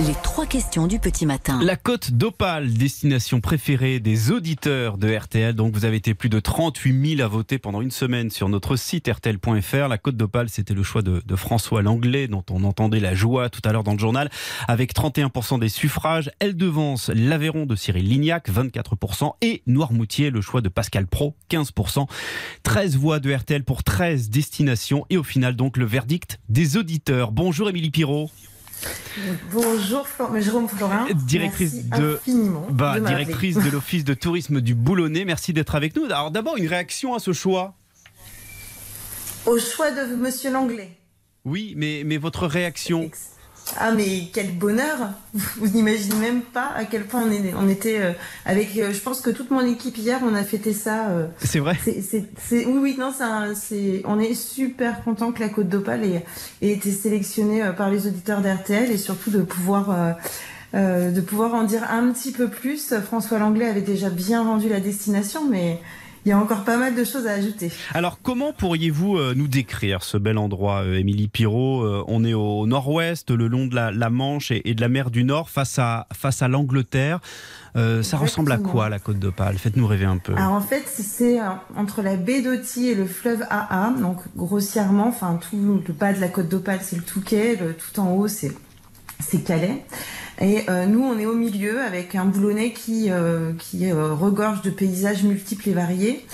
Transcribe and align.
Les 0.00 0.14
trois 0.22 0.46
questions 0.46 0.86
du 0.86 0.98
petit 0.98 1.26
matin. 1.26 1.60
La 1.62 1.76
côte 1.76 2.12
d'Opale, 2.12 2.72
destination 2.72 3.40
préférée 3.40 4.00
des 4.00 4.30
auditeurs 4.30 4.96
de 4.96 5.14
RTL. 5.14 5.54
Donc 5.54 5.74
vous 5.74 5.84
avez 5.84 5.96
été 5.96 6.14
plus 6.14 6.30
de 6.30 6.40
38 6.40 7.16
000 7.16 7.20
à 7.24 7.28
voter 7.28 7.58
pendant 7.58 7.82
une 7.82 7.90
semaine 7.90 8.30
sur 8.30 8.48
notre 8.48 8.76
site 8.76 9.06
rtl.fr. 9.06 9.88
La 9.88 9.98
côte 9.98 10.16
d'Opale, 10.16 10.48
c'était 10.48 10.72
le 10.72 10.82
choix 10.82 11.02
de, 11.02 11.22
François 11.36 11.82
Langlais, 11.82 12.26
dont 12.26 12.42
on 12.50 12.64
entendait 12.64 13.00
la 13.00 13.14
joie 13.14 13.50
tout 13.50 13.60
à 13.64 13.72
l'heure 13.72 13.84
dans 13.84 13.92
le 13.92 13.98
journal. 13.98 14.30
Avec 14.66 14.94
31% 14.94 15.60
des 15.60 15.68
suffrages, 15.68 16.30
elle 16.40 16.56
devance 16.56 17.10
l'Aveyron 17.10 17.66
de 17.66 17.76
Cyril 17.76 18.08
Lignac, 18.08 18.48
24%, 18.48 19.34
et 19.42 19.62
Noirmoutier, 19.66 20.30
le 20.30 20.40
choix 20.40 20.62
de 20.62 20.68
Pascal 20.68 21.06
Pro, 21.06 21.36
15%. 21.50 22.06
13 22.62 22.96
voix 22.96 23.20
de 23.20 23.32
RTL 23.32 23.62
pour 23.62 23.84
13 23.84 24.30
destinations. 24.30 25.04
Et 25.10 25.18
au 25.18 25.22
final, 25.22 25.54
donc, 25.54 25.76
le 25.76 25.84
verdict 25.84 26.40
des 26.48 26.76
auditeurs. 26.76 27.30
Bonjour 27.30 27.68
Émilie 27.68 27.90
Pirot. 27.90 28.30
Bonjour 29.52 30.06
Jérôme 30.40 30.68
Florin. 30.68 31.06
Directrice 31.26 31.74
Merci 31.90 32.00
de- 32.02 32.20
Bah, 32.70 32.98
de 32.98 33.06
directrice 33.06 33.56
de 33.56 33.70
l'Office 33.70 34.04
de 34.04 34.14
tourisme 34.14 34.60
du 34.60 34.74
Boulonnais, 34.74 35.24
merci 35.24 35.52
d'être 35.52 35.74
avec 35.74 35.94
nous. 35.96 36.04
Alors 36.06 36.30
d'abord, 36.30 36.56
une 36.56 36.66
réaction 36.66 37.14
à 37.14 37.18
ce 37.18 37.32
choix 37.32 37.74
Au 39.46 39.58
choix 39.58 39.90
de 39.90 40.14
Monsieur 40.16 40.50
Langlais. 40.50 40.96
Oui, 41.44 41.74
mais, 41.76 42.02
mais 42.04 42.16
votre 42.18 42.46
réaction? 42.46 43.10
Ah 43.78 43.92
mais 43.92 44.28
quel 44.34 44.52
bonheur 44.52 44.98
Vous 45.34 45.68
n'imaginez 45.68 46.16
même 46.16 46.42
pas 46.42 46.72
à 46.76 46.84
quel 46.84 47.04
point 47.04 47.22
on, 47.26 47.30
est, 47.30 47.54
on 47.58 47.68
était 47.68 47.98
euh, 48.00 48.12
avec. 48.44 48.76
euh, 48.76 48.92
je 48.92 49.00
pense 49.00 49.20
que 49.20 49.30
toute 49.30 49.50
mon 49.50 49.64
équipe 49.64 49.96
hier, 49.96 50.20
on 50.22 50.34
a 50.34 50.42
fêté 50.44 50.72
ça. 50.74 51.08
euh, 51.10 51.26
C'est 51.42 51.58
vrai 51.58 51.78
c'est, 51.82 52.66
oui, 52.66 52.78
oui, 52.80 52.96
non, 52.98 53.12
c'est, 53.54 54.02
on 54.04 54.18
est 54.20 54.34
super 54.34 55.02
content 55.04 55.32
que 55.32 55.40
la 55.40 55.48
Côte 55.48 55.68
d'Opale 55.68 56.04
ait, 56.04 56.24
ait 56.60 56.68
été 56.70 56.90
sélectionnée 56.92 57.62
par 57.76 57.90
les 57.90 58.06
auditeurs 58.06 58.40
d'RTL 58.42 58.90
et 58.90 58.98
surtout 58.98 59.30
de 59.30 59.42
pouvoir, 59.42 60.16
de 60.74 61.20
pouvoir 61.20 61.54
en 61.54 61.62
dire 61.64 61.84
un 61.90 62.10
petit 62.12 62.32
peu 62.32 62.48
plus. 62.48 62.94
François 63.04 63.38
Langlais 63.38 63.68
avait 63.68 63.80
déjà 63.80 64.10
bien 64.10 64.44
vendu 64.44 64.68
la 64.68 64.80
destination, 64.80 65.48
mais 65.48 65.78
il 66.24 66.28
y 66.28 66.32
a 66.32 66.38
encore 66.38 66.64
pas 66.64 66.76
mal 66.76 66.94
de 66.94 67.04
choses 67.04 67.26
à 67.26 67.32
ajouter. 67.32 67.72
Alors 67.94 68.18
comment 68.22 68.52
pourriez-vous 68.52 69.16
euh, 69.18 69.34
nous 69.34 69.48
décrire 69.48 70.02
ce 70.04 70.16
bel 70.16 70.38
endroit, 70.38 70.82
euh, 70.82 70.98
Émilie 70.98 71.28
Pirot 71.28 71.82
Euh, 71.84 72.04
On 72.06 72.24
est 72.24 72.34
au 72.34 72.66
nord-ouest, 72.66 73.30
le 73.30 73.48
long 73.48 73.66
de 73.66 73.74
la, 73.74 73.90
la 73.90 74.10
Manche 74.10 74.50
et, 74.50 74.68
et 74.70 74.74
de 74.74 74.80
la 74.80 74.88
mer 74.88 75.10
du 75.10 75.24
Nord, 75.24 75.50
face 75.50 75.78
à, 75.78 76.06
face 76.12 76.42
à 76.42 76.48
l'Angleterre. 76.48 77.20
Euh, 77.74 78.02
ça 78.02 78.18
ressemble 78.18 78.52
à 78.52 78.58
quoi 78.58 78.88
la 78.88 78.98
côte 78.98 79.18
d'Opale? 79.18 79.56
Faites-nous 79.56 79.86
rêver 79.86 80.04
un 80.04 80.18
peu. 80.18 80.34
Alors 80.36 80.52
en 80.52 80.60
fait, 80.60 80.84
c'est 80.86 81.40
entre 81.76 82.02
la 82.02 82.16
baie 82.16 82.42
d'Oti 82.42 82.88
et 82.88 82.94
le 82.94 83.06
fleuve 83.06 83.42
AA, 83.48 83.94
donc 84.00 84.18
grossièrement, 84.36 85.08
enfin 85.08 85.40
tout 85.40 85.56
le 85.86 85.92
bas 85.94 86.12
de 86.12 86.20
la 86.20 86.28
côte 86.28 86.48
d'Opale, 86.48 86.80
c'est 86.82 86.96
le 86.96 87.02
Touquet, 87.02 87.56
le 87.56 87.74
tout 87.74 87.98
en 87.98 88.12
haut, 88.12 88.28
c'est 88.28 88.52
Calais. 89.44 89.84
Et 90.40 90.62
euh, 90.68 90.86
nous, 90.86 91.02
on 91.02 91.18
est 91.18 91.26
au 91.26 91.34
milieu 91.34 91.80
avec 91.82 92.14
un 92.14 92.24
boulonnais 92.24 92.72
qui 92.72 93.10
euh, 93.10 93.52
qui 93.58 93.90
euh, 93.90 94.14
regorge 94.14 94.62
de 94.62 94.70
paysages 94.70 95.22
multiples 95.22 95.68
et 95.68 95.72
variés. 95.72 96.24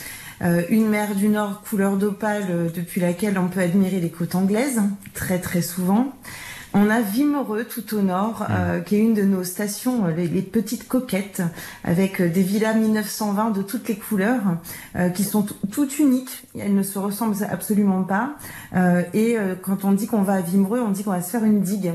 Euh, 0.41 0.63
une 0.71 0.89
mer 0.89 1.17
du 1.17 1.29
Nord 1.29 1.63
couleur 1.63 1.97
d'opale 1.97 2.47
euh, 2.51 2.69
depuis 2.73 3.01
laquelle 3.01 3.39
on 3.39 3.49
peut 3.49 3.61
admirer 3.61 3.99
les 3.99 4.11
côtes 4.11 4.37
anglaises, 4.37 4.81
très 5.15 5.41
très 5.41 5.63
souvent. 5.63 6.13
On 6.75 6.91
a 6.91 7.01
Vimereux 7.01 7.65
tout 7.65 7.97
au 7.97 8.03
nord, 8.03 8.47
euh, 8.51 8.81
qui 8.81 8.97
est 8.97 8.99
une 8.99 9.15
de 9.15 9.23
nos 9.23 9.43
stations, 9.43 10.07
euh, 10.07 10.11
les, 10.13 10.29
les 10.29 10.43
petites 10.43 10.87
coquettes, 10.87 11.43
avec 11.83 12.21
des 12.21 12.43
villas 12.43 12.77
1920 12.77 13.51
de 13.51 13.63
toutes 13.63 13.89
les 13.89 13.97
couleurs, 13.97 14.43
euh, 14.95 15.09
qui 15.09 15.25
sont 15.25 15.47
toutes 15.73 15.99
uniques. 15.99 16.45
Elles 16.59 16.75
ne 16.75 16.83
se 16.83 16.99
ressemblent 16.99 17.37
absolument 17.51 18.03
pas. 18.03 18.35
Euh, 18.77 19.03
et 19.15 19.39
euh, 19.39 19.55
quand 19.61 19.85
on 19.85 19.93
dit 19.93 20.07
qu'on 20.07 20.23
va 20.23 20.35
à 20.35 20.41
Vimereux, 20.41 20.81
on 20.81 20.91
dit 20.91 21.05
qu'on 21.05 21.11
va 21.13 21.23
se 21.23 21.31
faire 21.31 21.45
une 21.45 21.63
digue 21.63 21.93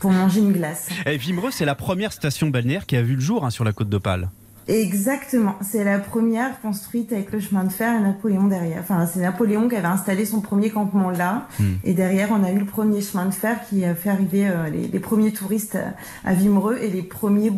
pour 0.00 0.10
manger 0.10 0.40
une 0.40 0.52
glace. 0.52 0.88
Eh, 1.06 1.16
Vimereux, 1.16 1.50
c'est 1.50 1.64
la 1.64 1.74
première 1.74 2.12
station 2.12 2.48
balnéaire 2.48 2.86
qui 2.86 2.96
a 2.96 3.02
vu 3.02 3.14
le 3.14 3.20
jour 3.20 3.44
hein, 3.44 3.50
sur 3.50 3.64
la 3.64 3.72
côte 3.72 3.88
d'Opale. 3.88 4.30
Exactement, 4.68 5.54
c'est 5.62 5.84
la 5.84 5.98
première 6.00 6.60
construite 6.60 7.12
avec 7.12 7.30
le 7.30 7.38
chemin 7.40 7.64
de 7.64 7.70
fer 7.72 7.96
et 7.98 8.02
Napoléon 8.02 8.48
derrière. 8.48 8.80
Enfin, 8.80 9.06
c'est 9.06 9.20
Napoléon 9.20 9.68
qui 9.68 9.76
avait 9.76 9.86
installé 9.86 10.24
son 10.24 10.40
premier 10.40 10.70
campement 10.70 11.10
là, 11.10 11.46
Hmm. 11.60 11.74
et 11.84 11.94
derrière 11.94 12.30
on 12.32 12.42
a 12.42 12.50
eu 12.50 12.58
le 12.58 12.64
premier 12.64 13.00
chemin 13.00 13.26
de 13.26 13.30
fer 13.34 13.58
qui 13.68 13.84
a 13.84 13.94
fait 13.94 14.10
arriver 14.10 14.48
euh, 14.48 14.68
les, 14.68 14.88
les 14.88 14.98
premiers 15.00 15.32
touristes 15.32 15.76
à, 16.24 16.28
à 16.28 16.34
Vimereux 16.34 16.78
et 16.82 16.90
les 16.90 17.02
premiers 17.02 17.52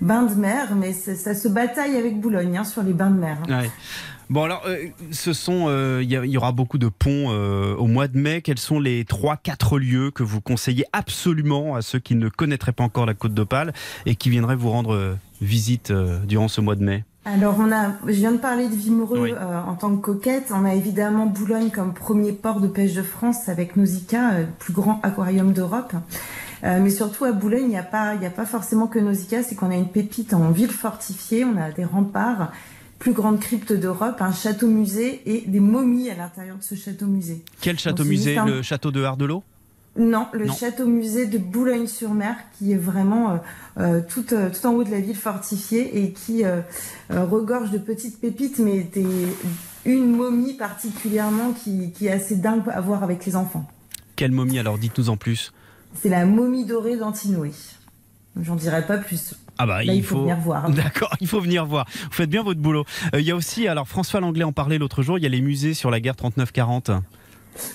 bains 0.00 0.22
de 0.22 0.34
mer. 0.34 0.74
Mais 0.76 0.92
ça, 0.92 1.34
se 1.34 1.48
bataille 1.48 1.96
avec 1.96 2.20
Boulogne 2.20 2.56
hein, 2.58 2.64
sur 2.64 2.82
les 2.82 2.92
bains 2.92 3.10
de 3.10 3.18
mer. 3.18 3.38
hein. 3.48 3.62
Ouais. 3.62 3.70
Bon 4.28 4.42
alors, 4.42 4.62
euh, 4.66 4.76
ce 5.12 5.32
sont, 5.32 5.66
euh, 5.68 6.00
il 6.02 6.10
y, 6.10 6.14
il 6.28 6.36
aura 6.36 6.50
beaucoup 6.50 6.78
de 6.78 6.88
ponts 6.88 7.26
euh, 7.30 7.76
au 7.76 7.86
mois 7.86 8.08
de 8.08 8.18
mai. 8.18 8.42
Quels 8.42 8.58
sont 8.58 8.80
les 8.80 9.04
trois, 9.04 9.36
quatre 9.36 9.78
lieux 9.78 10.10
que 10.10 10.24
vous 10.24 10.40
conseillez 10.40 10.84
absolument 10.92 11.76
à 11.76 11.82
ceux 11.82 12.00
qui 12.00 12.16
ne 12.16 12.28
connaîtraient 12.28 12.72
pas 12.72 12.82
encore 12.82 13.06
la 13.06 13.14
Côte 13.14 13.34
d'Opale 13.34 13.72
et 14.04 14.16
qui 14.16 14.28
viendraient 14.30 14.56
vous 14.56 14.70
rendre 14.70 14.92
euh, 14.94 15.14
visite 15.40 15.90
euh, 15.90 16.18
durant 16.24 16.48
ce 16.48 16.60
mois 16.60 16.74
de 16.76 16.84
mai 16.84 17.04
Alors 17.24 17.56
on 17.58 17.70
a, 17.72 17.92
je 18.06 18.12
viens 18.12 18.32
de 18.32 18.38
parler 18.38 18.68
de 18.68 18.74
Vimereux 18.74 19.20
Oui. 19.20 19.32
euh, 19.32 19.60
en 19.62 19.74
tant 19.74 19.94
que 19.96 20.00
coquette. 20.00 20.52
On 20.54 20.64
a 20.64 20.74
évidemment 20.74 21.26
Boulogne 21.26 21.70
comme 21.70 21.92
premier 21.94 22.32
port 22.32 22.60
de 22.60 22.68
pêche 22.68 22.94
de 22.94 23.02
France 23.02 23.48
avec 23.48 23.76
Nausicaa, 23.76 24.32
euh, 24.32 24.40
le 24.42 24.46
plus 24.58 24.72
grand 24.72 25.00
aquarium 25.02 25.52
d'Europe. 25.52 25.92
Euh, 26.64 26.80
mais 26.82 26.90
surtout 26.90 27.24
à 27.26 27.32
Boulogne, 27.32 27.64
il 27.64 27.68
n'y 27.68 27.76
a 27.78 27.82
pas, 27.82 28.14
il 28.14 28.20
n'y 28.20 28.26
a 28.26 28.30
pas 28.30 28.46
forcément 28.46 28.86
que 28.86 28.98
Nausicaa, 28.98 29.42
c'est 29.42 29.54
qu'on 29.54 29.70
a 29.70 29.76
une 29.76 29.88
pépite 29.88 30.32
en 30.32 30.50
ville 30.50 30.70
fortifiée. 30.70 31.44
On 31.44 31.56
a 31.60 31.70
des 31.70 31.84
remparts, 31.84 32.50
plus 32.98 33.12
grande 33.12 33.38
crypte 33.40 33.74
d'Europe, 33.74 34.16
un 34.20 34.32
château 34.32 34.66
musée 34.68 35.20
et 35.26 35.44
des 35.46 35.60
momies 35.60 36.08
à 36.08 36.14
l'intérieur 36.14 36.56
de 36.56 36.62
ce 36.62 36.74
château 36.74 37.06
musée. 37.06 37.44
Quel 37.60 37.78
château 37.78 38.04
c'est 38.04 38.08
musée 38.08 38.24
juste 38.34 38.38
un- 38.38 38.46
Le 38.46 38.62
château 38.62 38.90
de 38.90 39.02
Hardelot? 39.04 39.44
Non, 39.98 40.26
le 40.32 40.46
Non. 40.46 40.52
château 40.54 40.86
musée 40.86 41.26
de 41.26 41.38
Boulogne-sur-Mer, 41.38 42.34
qui 42.58 42.72
est 42.72 42.76
vraiment 42.76 43.30
euh, 43.30 43.36
euh, 43.78 44.00
tout, 44.06 44.26
euh, 44.34 44.50
tout 44.50 44.66
en 44.66 44.72
haut 44.74 44.84
de 44.84 44.90
la 44.90 45.00
ville 45.00 45.16
fortifiée 45.16 46.02
et 46.04 46.12
qui 46.12 46.44
euh, 46.44 46.60
regorge 47.10 47.70
de 47.70 47.78
petites 47.78 48.20
pépites, 48.20 48.58
mais 48.58 48.80
des, 48.82 49.06
une 49.84 50.10
momie 50.14 50.54
particulièrement 50.54 51.52
qui, 51.52 51.92
qui 51.92 52.06
est 52.06 52.12
assez 52.12 52.36
dingue 52.36 52.62
à 52.70 52.80
voir 52.80 53.02
avec 53.02 53.24
les 53.24 53.36
enfants. 53.36 53.66
Quelle 54.16 54.32
momie 54.32 54.58
alors 54.58 54.78
Dites-nous 54.78 55.08
en 55.10 55.16
plus. 55.16 55.52
C'est 56.02 56.08
la 56.10 56.26
momie 56.26 56.64
dorée 56.66 56.96
d'Antinoé. 56.96 57.52
J'en 58.42 58.56
dirai 58.56 58.84
pas 58.86 58.98
plus. 58.98 59.34
Ah 59.56 59.64
bah 59.66 59.82
Là, 59.82 59.94
il 59.94 60.02
faut 60.04 60.20
venir 60.20 60.36
voir. 60.36 60.68
D'accord, 60.70 61.14
il 61.20 61.26
faut 61.26 61.40
venir 61.40 61.64
voir. 61.64 61.86
Vous 62.04 62.10
faites 62.12 62.28
bien 62.28 62.42
votre 62.42 62.60
boulot. 62.60 62.84
Euh, 63.14 63.20
Il 63.20 63.26
y 63.26 63.30
a 63.30 63.36
aussi, 63.36 63.66
alors 63.66 63.88
François 63.88 64.20
Langlais 64.20 64.44
en 64.44 64.52
parlait 64.52 64.76
l'autre 64.76 65.02
jour, 65.02 65.16
il 65.18 65.22
y 65.22 65.26
a 65.26 65.30
les 65.30 65.40
musées 65.40 65.72
sur 65.72 65.90
la 65.90 66.00
guerre 66.00 66.16
39-40. 66.16 67.00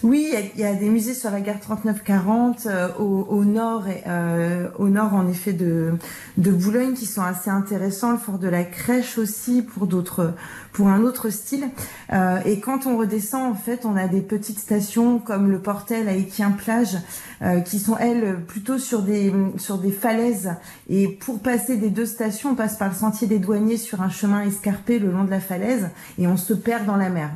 Oui, 0.03 0.33
il 0.55 0.59
y 0.59 0.63
y, 0.63 0.65
a 0.65 0.73
des 0.73 0.89
musées 0.89 1.13
sur 1.13 1.31
la 1.31 1.41
gare 1.41 1.57
39-40 1.57 2.67
euh, 2.67 2.89
au, 2.99 3.27
au 3.29 3.45
nord, 3.45 3.83
euh, 4.07 4.67
au 4.77 4.89
nord 4.89 5.13
en 5.13 5.27
effet 5.27 5.53
de, 5.53 5.93
de 6.37 6.51
Boulogne 6.51 6.93
qui 6.93 7.05
sont 7.05 7.21
assez 7.21 7.49
intéressants. 7.49 8.11
Le 8.11 8.17
fort 8.17 8.39
de 8.39 8.47
la 8.47 8.63
Crèche 8.63 9.17
aussi 9.17 9.61
pour 9.61 9.87
d'autres, 9.87 10.33
pour 10.73 10.87
un 10.87 11.03
autre 11.03 11.29
style. 11.29 11.67
Euh, 12.13 12.39
et 12.45 12.59
quand 12.59 12.85
on 12.85 12.97
redescend, 12.97 13.51
en 13.51 13.55
fait, 13.55 13.85
on 13.85 13.95
a 13.95 14.07
des 14.07 14.21
petites 14.21 14.59
stations 14.59 15.19
comme 15.19 15.51
le 15.51 15.59
Portel 15.59 16.07
à 16.07 16.13
Équien 16.13 16.51
plage 16.51 16.97
euh, 17.41 17.59
qui 17.59 17.79
sont 17.79 17.97
elles 17.97 18.37
plutôt 18.47 18.77
sur 18.77 19.01
des 19.01 19.33
sur 19.57 19.77
des 19.77 19.91
falaises. 19.91 20.55
Et 20.89 21.07
pour 21.07 21.39
passer 21.39 21.77
des 21.77 21.89
deux 21.89 22.05
stations, 22.05 22.51
on 22.51 22.55
passe 22.55 22.77
par 22.77 22.89
le 22.89 22.95
sentier 22.95 23.27
des 23.27 23.39
douaniers 23.39 23.77
sur 23.77 24.01
un 24.01 24.09
chemin 24.09 24.41
escarpé 24.41 24.99
le 24.99 25.11
long 25.11 25.23
de 25.23 25.31
la 25.31 25.39
falaise 25.39 25.89
et 26.17 26.27
on 26.27 26.37
se 26.37 26.53
perd 26.53 26.85
dans 26.85 26.97
la 26.97 27.09
mer. 27.09 27.31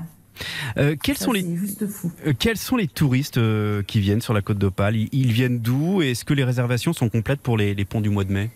Euh, 0.78 0.96
quels, 1.01 1.18
Ça, 1.18 1.25
sont 1.25 1.31
les, 1.31 1.46
euh, 1.46 2.34
quels 2.38 2.57
sont 2.57 2.78
les 2.78 2.88
touristes 2.88 3.38
euh, 3.38 3.84
qui 3.84 4.00
viennent 4.00 4.22
sur 4.22 4.34
la 4.34 4.41
côte 4.41 4.57
d'Opale? 4.57 4.96
Ils, 4.96 5.09
ils 5.12 5.31
viennent 5.31 5.59
d'où? 5.59 6.01
Est-ce 6.01 6.25
que 6.25 6.34
les 6.34 6.44
réservations 6.44 6.94
sont 6.94 7.09
complètes 7.09 7.41
pour 7.41 7.57
les, 7.57 7.73
les 7.73 7.85
ponts 7.85 8.01
du 8.01 8.09
mois 8.09 8.23
de 8.23 8.31
mai? 8.31 8.50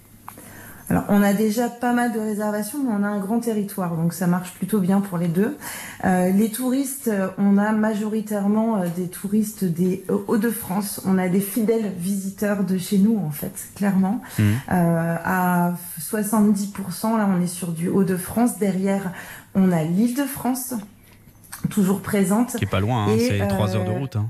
Alors, 0.89 1.03
on 1.09 1.22
a 1.22 1.34
déjà 1.34 1.69
pas 1.69 1.94
mal 1.94 2.12
de 2.13 2.19
réservations, 2.19 2.79
mais 2.84 2.91
on 2.91 3.03
a 3.03 3.07
un 3.07 3.19
grand 3.19 3.39
territoire, 3.39 3.95
donc 3.95 4.12
ça 4.12 4.25
marche 4.25 4.53
plutôt 4.53 4.79
bien 4.79 5.01
pour 5.01 5.19
les 5.19 5.28
deux. 5.28 5.56
Euh, 6.03 6.31
les 6.31 6.50
touristes, 6.50 7.12
on 7.38 7.59
a 7.59 7.72
majoritairement 7.73 8.83
des 8.98 9.07
touristes 9.07 9.65
des 9.65 10.04
Hauts-de-France. 10.09 11.01
On 11.06 11.19
a 11.19 11.30
des 11.30 11.42
fidèles 11.42 11.94
visiteurs 11.95 12.63
de 12.63 12.80
chez 12.80 12.98
nous, 12.98 13.19
en 13.24 13.30
fait, 13.30 13.54
clairement. 13.75 14.21
Mhm. 14.39 14.45
Euh, 14.71 15.15
à 15.24 15.74
70%, 16.01 17.18
là, 17.18 17.30
on 17.30 17.39
est 17.39 17.48
sur 17.48 17.71
du 17.71 17.88
Hauts-de-France. 17.88 18.57
Derrière, 18.57 19.12
on 19.54 19.71
a 19.71 19.83
l'Île-de-France, 19.83 20.74
toujours 21.69 22.01
présente. 22.01 22.56
Qui 22.57 22.63
est 22.66 22.68
pas 22.68 22.80
loin, 22.80 23.07
hein, 23.07 23.16
c'est 23.18 23.42
euh, 23.42 23.48
trois 23.48 23.75
heures 23.75 23.86
de 23.86 23.92
route. 23.92 24.16
hein. 24.16 24.30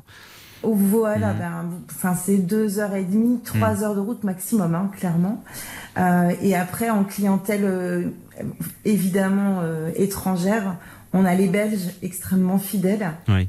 Voilà, 0.61 1.31
Mhm. 1.33 1.39
ben, 1.39 1.65
enfin 1.89 2.15
c'est 2.15 2.35
deux 2.37 2.79
heures 2.79 2.93
et 2.93 3.05
demie, 3.05 3.39
trois 3.45 3.75
Mhm. 3.75 3.83
heures 3.83 3.95
de 3.95 4.01
route 4.01 4.23
maximum, 4.25 4.75
hein, 4.75 4.91
clairement. 4.97 5.41
Euh, 5.97 6.31
et 6.41 6.53
après, 6.55 6.89
en 6.89 7.05
clientèle 7.05 7.63
euh, 7.63 8.09
évidemment 8.85 9.59
euh, 9.61 9.89
étrangère, 9.95 10.75
on 11.13 11.25
a 11.25 11.33
les 11.33 11.47
Belges 11.47 11.89
extrêmement 12.01 12.57
fidèles. 12.59 13.11
Oui. 13.29 13.47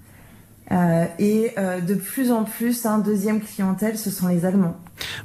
Euh, 0.73 1.05
et 1.19 1.51
euh, 1.59 1.81
de 1.81 1.95
plus 1.95 2.31
en 2.31 2.45
plus, 2.45 2.87
un 2.87 2.99
deuxième 2.99 3.41
clientèle, 3.41 3.99
ce 3.99 4.09
sont 4.11 4.29
les 4.29 4.45
Allemands. 4.45 4.77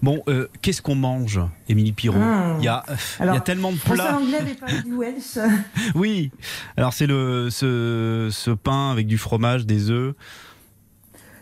Bon, 0.01 0.21
euh, 0.27 0.47
qu'est-ce 0.61 0.81
qu'on 0.81 0.95
mange, 0.95 1.39
Émilie 1.69 1.91
Pirot 1.93 2.17
Mmh. 2.19 2.55
il, 2.59 2.65
y 2.65 2.67
a, 2.67 2.83
euh, 2.89 2.95
il 3.19 3.25
y 3.25 3.27
a 3.27 3.31
Alors, 3.31 3.43
tellement 3.43 3.71
de 3.71 3.77
plats. 3.77 4.17
Anglais 4.17 4.37
avait 4.37 4.53
parlé 4.55 4.81
du 4.83 4.93
Welsh. 4.95 5.37
Oui, 5.95 6.31
alors 6.77 6.93
c'est 6.93 7.07
le 7.07 7.49
ce, 7.49 8.29
ce 8.31 8.51
pain 8.51 8.91
avec 8.91 9.07
du 9.07 9.17
fromage, 9.17 9.65
des 9.65 9.89
œufs. 9.89 10.13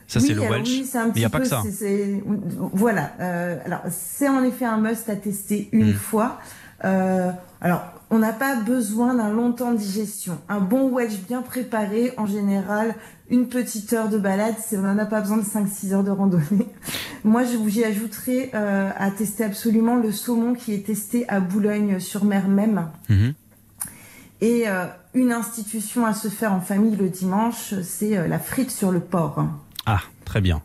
Ça, 0.07 0.19
Oui, 0.19 0.27
c'est 0.27 0.33
le 0.33 0.41
alors 0.41 0.53
Welsh. 0.53 0.69
oui, 0.69 0.89
Mais 0.93 1.11
il 1.15 1.19
n'y 1.19 1.25
a 1.25 1.29
pas 1.29 1.39
que 1.39 1.45
ça. 1.47 1.63
voilà. 2.73 3.13
euh, 3.19 3.57
alors, 3.65 3.81
c'est 3.89 4.27
en 4.29 4.43
effet 4.43 4.65
un 4.65 4.77
must 4.77 5.09
à 5.09 5.15
tester 5.15 5.69
une 5.71 5.91
Mm. 5.91 5.95
fois. 5.95 6.39
Euh, 6.85 7.31
alors, 7.61 7.83
on 8.13 8.19
n'a 8.19 8.31
pas 8.31 8.55
besoin 8.57 9.15
d'un 9.15 9.31
long 9.31 9.53
temps 9.53 9.71
de 9.71 9.77
digestion. 9.77 10.37
Un 10.47 10.59
bon 10.59 10.91
wedge 10.91 11.17
bien 11.27 11.41
préparé, 11.41 12.13
en 12.17 12.27
général, 12.27 12.93
une 13.31 13.47
petite 13.47 13.91
heure 13.91 14.07
de 14.07 14.19
balade, 14.19 14.53
on 14.73 14.81
n'en 14.81 14.99
a 14.99 15.07
pas 15.07 15.21
besoin 15.21 15.37
de 15.37 15.43
5-6 15.43 15.93
heures 15.93 16.03
de 16.03 16.11
randonnée. 16.11 16.69
Moi, 17.23 17.43
je 17.43 17.57
vous 17.57 17.79
y 17.79 17.83
ajouterai 17.83 18.51
euh, 18.53 18.91
à 18.95 19.09
tester 19.09 19.43
absolument 19.43 19.95
le 19.95 20.11
saumon 20.11 20.53
qui 20.53 20.75
est 20.75 20.85
testé 20.85 21.27
à 21.27 21.39
Boulogne-sur-Mer 21.39 22.49
même. 22.49 22.87
Mhm. 23.09 23.33
Et 24.41 24.67
euh, 24.67 24.85
une 25.15 25.31
institution 25.31 26.05
à 26.05 26.13
se 26.13 26.27
faire 26.27 26.53
en 26.53 26.61
famille 26.61 26.95
le 26.95 27.09
dimanche, 27.09 27.73
c'est 27.81 28.15
euh, 28.15 28.27
la 28.27 28.37
frite 28.37 28.69
sur 28.69 28.91
le 28.91 28.99
porc. 28.99 29.43
Ah, 29.87 30.01
très 30.23 30.39
bien. 30.39 30.61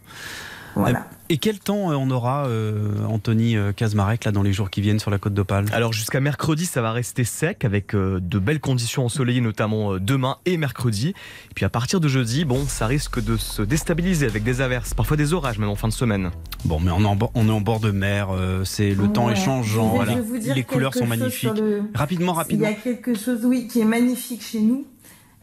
Voilà. 0.74 1.06
Et 1.30 1.36
quel 1.36 1.58
temps 1.58 1.90
euh, 1.90 1.94
on 1.94 2.10
aura, 2.10 2.46
euh, 2.46 3.04
Anthony 3.06 3.54
euh, 3.54 3.72
Kazmarek, 3.72 4.24
là, 4.24 4.32
dans 4.32 4.42
les 4.42 4.54
jours 4.54 4.70
qui 4.70 4.80
viennent 4.80 4.98
sur 4.98 5.10
la 5.10 5.18
côte 5.18 5.34
d'Opale? 5.34 5.66
Alors 5.72 5.92
jusqu'à 5.92 6.20
mercredi, 6.20 6.64
ça 6.64 6.80
va 6.80 6.90
rester 6.92 7.22
sec 7.24 7.66
avec 7.66 7.94
euh, 7.94 8.18
de 8.18 8.38
belles 8.38 8.60
conditions 8.60 9.04
ensoleillées, 9.04 9.42
notamment 9.42 9.92
euh, 9.92 10.00
demain 10.00 10.36
et 10.46 10.56
mercredi. 10.56 11.08
Et 11.08 11.54
puis 11.54 11.66
à 11.66 11.68
partir 11.68 12.00
de 12.00 12.08
jeudi, 12.08 12.46
bon, 12.46 12.64
ça 12.66 12.86
risque 12.86 13.22
de 13.22 13.36
se 13.36 13.60
déstabiliser 13.60 14.24
avec 14.24 14.42
des 14.42 14.62
averses, 14.62 14.94
parfois 14.94 15.18
des 15.18 15.34
orages 15.34 15.58
même 15.58 15.68
en 15.68 15.76
fin 15.76 15.88
de 15.88 15.92
semaine. 15.92 16.30
Bon, 16.64 16.80
mais 16.80 16.90
on 16.92 17.00
est 17.02 17.04
en, 17.06 17.16
bo- 17.16 17.30
on 17.34 17.46
est 17.48 17.52
en 17.52 17.60
bord 17.60 17.80
de 17.80 17.90
mer, 17.90 18.28
euh, 18.30 18.64
c'est 18.64 18.94
le 18.94 19.08
temps 19.12 19.28
est 19.28 19.36
changeant, 19.36 19.88
voilà. 19.88 20.14
les 20.54 20.64
couleurs 20.64 20.94
sont 20.94 21.06
magnifiques. 21.06 21.50
le- 21.58 21.82
Rapidement, 21.94 22.32
Il 22.32 22.36
y 22.36 22.38
rapidement. 22.38 22.68
a 22.68 22.72
quelque 22.72 23.14
chose, 23.14 23.40
oui, 23.44 23.68
qui 23.68 23.80
est 23.80 23.84
magnifique 23.84 24.42
chez 24.42 24.60
nous 24.60 24.86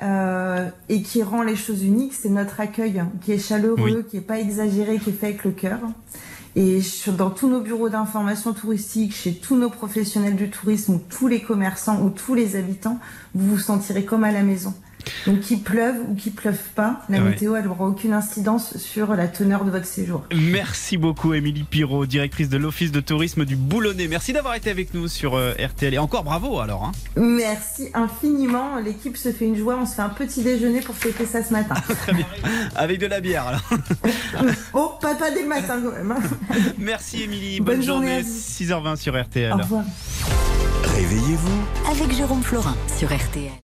euh, 0.02 0.70
et 0.90 1.02
qui 1.02 1.24
rend 1.24 1.42
les 1.42 1.56
choses 1.56 1.84
uniques, 1.84 2.14
c'est 2.14 2.30
notre 2.30 2.60
accueil, 2.60 3.00
hein, 3.00 3.10
qui 3.24 3.32
est 3.32 3.38
chaleureux, 3.38 4.04
qui 4.10 4.18
est 4.18 4.22
pas 4.22 4.40
exagéré, 4.40 4.98
qui 5.00 5.10
est 5.12 5.14
fait 5.14 5.28
avec 5.28 5.44
le 5.46 5.52
cœur. 5.52 5.80
Et 6.58 6.82
sur- 6.82 7.14
dans 7.14 7.30
tous 7.30 7.50
nos 7.50 7.60
bureaux 7.62 7.90
d'information 7.90 8.54
touristique, 8.54 9.14
chez 9.14 9.34
tous 9.36 9.58
nos 9.58 9.70
professionnels 9.70 10.36
du 10.36 10.50
tourisme, 10.50 10.96
ou 10.96 11.02
tous 11.10 11.28
les 11.28 11.42
commerçants 11.42 12.02
ou 12.02 12.10
tous 12.10 12.34
les 12.34 12.56
habitants, 12.56 13.00
vous 13.34 13.56
vous 13.56 13.60
sentirez 13.60 14.06
comme 14.06 14.24
à 14.24 14.32
la 14.32 14.42
maison. 14.44 14.74
Donc 15.28 15.40
qu'il 15.42 15.62
pleuve 15.62 15.96
ou 16.10 16.16
qu'il 16.16 16.32
pleuve 16.34 16.58
pas, 16.76 17.02
la 17.10 17.20
ouais. 17.20 17.30
météo 17.30 17.56
elle 17.56 17.66
n'aura 17.66 17.86
aucune 17.86 18.14
incidence 18.14 18.78
sur 18.78 19.16
la 19.16 19.28
teneur 19.28 19.66
de 19.66 19.72
votre 19.72 19.86
séjour. 19.86 20.24
Merci 20.34 20.98
beaucoup, 20.98 21.34
Émilie 21.34 21.64
Pirot, 21.64 22.06
directrice 22.06 22.50
de 22.50 22.58
l'Office 22.58 22.92
de 22.92 23.00
tourisme 23.00 23.46
du 23.46 23.56
Boulonnais. 23.56 24.08
Merci 24.08 24.34
d'avoir 24.34 24.56
été 24.56 24.70
avec 24.70 24.94
nous 24.94 25.08
sur 25.08 25.36
euh, 25.36 25.54
RTL. 25.60 25.94
Et 25.94 25.98
encore 25.98 26.24
bravo 26.24 26.60
alors. 26.60 26.84
hein. 26.86 26.92
Merci 27.16 27.90
infiniment. 27.94 28.78
L'équipe 28.80 29.18
se 29.18 29.32
fait 29.32 29.46
une 29.46 29.56
joie. 29.58 29.78
On 29.82 29.86
se 29.86 29.96
fait 29.96 30.02
un 30.02 30.10
petit 30.10 30.42
déjeuner 30.44 30.82
pour 30.82 30.96
fêter 30.96 31.26
ça 31.26 31.44
ce 31.44 31.52
matin. 31.54 31.76
Avec 32.76 33.00
de 33.00 33.08
la 33.08 33.22
bière 33.22 33.46
alors. 33.48 33.70
oh, 34.74 34.92
papa 35.02 35.32
dès 35.32 35.42
le 35.44 35.48
matin 35.48 35.80
quand 35.84 35.92
même. 35.92 36.12
hein. 36.12 36.20
Merci 36.78 37.24
Émilie, 37.24 37.60
bonne, 37.60 37.78
Bonne 37.78 37.86
journée 37.86 38.08
journée. 38.08 38.20
à 38.20 38.22
vous. 38.22 38.94
6h20 38.94 38.96
sur 38.98 39.22
RTL. 39.22 39.54
Au 39.54 39.58
revoir. 39.58 39.84
Réveillez-vous 40.96 41.92
Avec 41.92 42.16
Jérôme 42.16 42.42
Florin 42.44 42.76
sur 42.98 43.10
RTL. 43.10 43.65